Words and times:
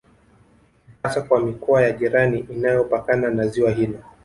Hasa 1.03 1.21
kwa 1.21 1.41
mikoa 1.41 1.81
ya 1.83 1.91
jirani 1.91 2.39
inayopakana 2.39 3.29
na 3.29 3.47
ziwa 3.47 3.71
hilo 3.71 3.99